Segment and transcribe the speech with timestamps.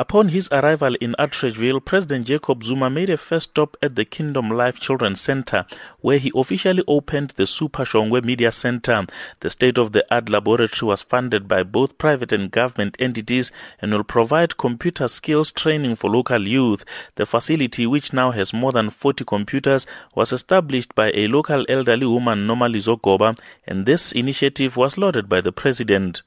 [0.00, 4.48] Upon his arrival in Atteridgeville, President Jacob Zuma made a first stop at the Kingdom
[4.48, 5.66] Life Children's Center,
[6.00, 9.04] where he officially opened the Super Shongwe Media Center.
[9.40, 13.52] The state-of-the-art laboratory was funded by both private and government entities
[13.82, 16.82] and will provide computer skills training for local youth.
[17.16, 22.06] The facility, which now has more than 40 computers, was established by a local elderly
[22.06, 26.22] woman, Nomalizo Goba, and this initiative was lauded by the president.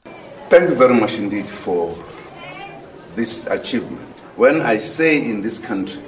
[0.50, 1.98] Thank you very much indeed for
[3.16, 4.20] this achievement.
[4.36, 6.02] When I say in this country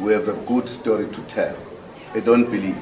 [0.00, 1.56] we have a good story to tell,
[2.14, 2.76] I don't believe.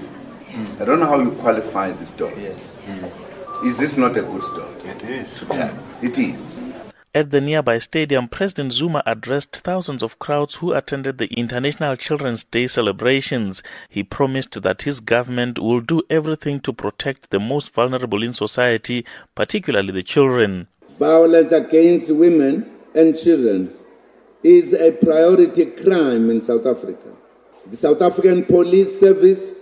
[0.48, 0.80] Mm.
[0.80, 2.44] I don't know how you qualify the story.
[2.44, 2.68] Yes.
[2.86, 3.66] Mm.
[3.66, 4.72] Is this not a good story?
[4.84, 5.38] It is.
[5.38, 5.78] To tell.
[6.02, 6.60] It is.
[7.14, 12.42] At the nearby stadium, President Zuma addressed thousands of crowds who attended the International Children's
[12.42, 13.62] Day celebrations.
[13.90, 19.04] He promised that his government will do everything to protect the most vulnerable in society,
[19.34, 20.68] particularly the children.
[20.98, 23.74] Violence against women and children
[24.42, 27.10] is a priority crime in South Africa.
[27.70, 29.60] The South African Police Service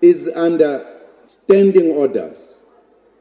[0.00, 2.54] is under standing orders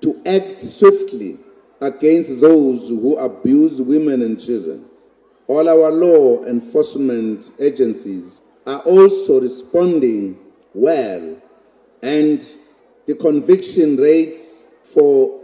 [0.02, 1.38] to act swiftly
[1.82, 4.86] against those who abuse women and children.
[5.48, 10.38] All our law enforcement agencies are also responding
[10.74, 11.38] well,
[12.02, 12.46] and
[13.06, 15.40] the conviction rates for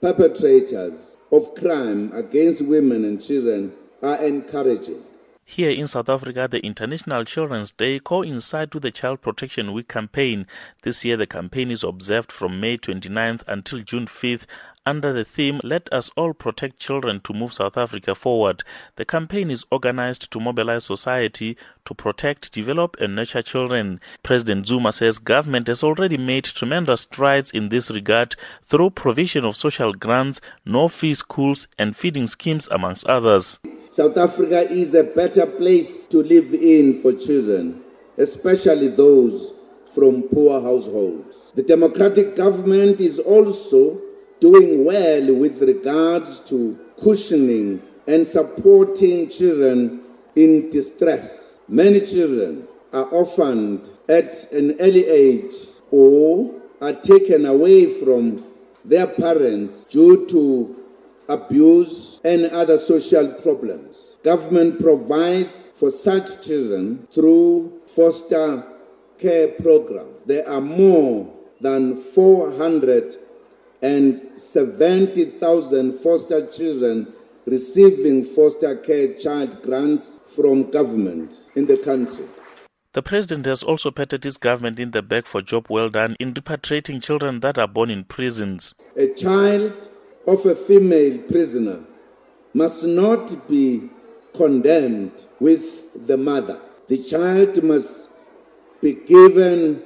[0.00, 5.02] perpetrators of crime against women and children are encouraging.
[5.48, 10.46] Here in South Africa, the International Children's Day coincides with the Child Protection Week campaign.
[10.82, 14.44] This year, the campaign is observed from May 29th until June 5th
[14.86, 18.62] under the theme Let Us All Protect Children to Move South Africa Forward.
[18.94, 24.00] The campaign is organized to mobilize society to protect, develop, and nurture children.
[24.22, 29.56] President Zuma says government has already made tremendous strides in this regard through provision of
[29.56, 33.58] social grants, no fee schools, and feeding schemes, amongst others.
[33.90, 37.82] South Africa is a better place to live in for children,
[38.18, 39.52] especially those
[39.92, 41.52] from poor households.
[41.54, 44.00] The democratic government is also
[44.40, 50.02] doing well with regards to cushioning and supporting children
[50.34, 51.60] in distress.
[51.68, 55.54] Many children are orphaned at an early age
[55.90, 58.44] or are taken away from
[58.84, 60.76] their parents due to
[61.28, 64.16] abuse and other social problems.
[64.22, 68.64] Government provides for such children through foster
[69.18, 70.06] care program.
[70.26, 73.18] There are more than 400
[73.82, 77.12] and 70,000 foster children
[77.46, 82.26] receiving foster care child grants from government in the country.
[82.92, 86.32] The president has also patted his government in the back for job well done in
[86.32, 88.74] repatriating children that are born in prisons.
[88.96, 89.90] A child
[90.26, 91.80] of a female prisoner
[92.54, 93.90] must not be
[94.34, 96.58] condemned with the mother.
[96.88, 98.08] The child must
[98.80, 99.82] be given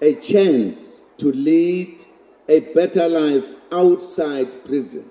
[0.00, 2.04] a chance to lead
[2.48, 5.10] a better life outside prison.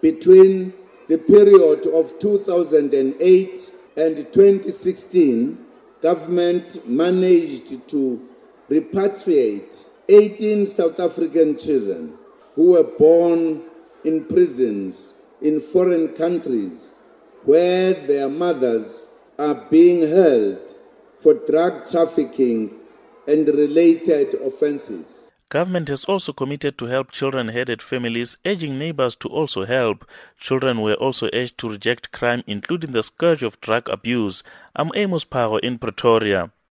[0.00, 0.72] Between
[1.08, 5.66] the period of 2008 and 2016,
[6.02, 8.28] government managed to
[8.70, 12.14] repatriate 18 South African children
[12.54, 13.62] who were born
[14.04, 16.92] in prisons in foreign countries
[17.44, 20.74] where their mothers are being held
[21.16, 22.78] for drug trafficking
[23.26, 25.31] and related offenses.
[25.52, 30.08] Government has also committed to help children-headed families, urging neighbors to also help.
[30.38, 34.42] Children were also urged to reject crime, including the scourge of drug abuse.
[34.74, 36.52] I'm Amos Paro in Pretoria.